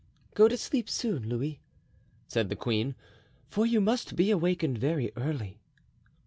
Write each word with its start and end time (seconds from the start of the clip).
"Go 0.33 0.47
to 0.47 0.57
sleep 0.57 0.89
soon, 0.89 1.29
Louis," 1.29 1.61
said 2.27 2.49
the 2.49 2.55
queen, 2.55 2.95
"for 3.47 3.67
you 3.67 3.79
must 3.79 4.15
be 4.15 4.31
awakened 4.31 4.79
very 4.79 5.11
early." 5.15 5.59